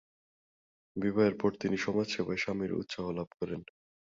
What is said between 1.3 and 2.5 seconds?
পর তিনি সমাজসেবায়